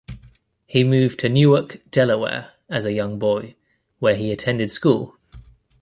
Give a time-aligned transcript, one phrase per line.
[0.65, 3.53] He moved to Newark, Delaware as a young boy,
[3.99, 5.15] where he attended school.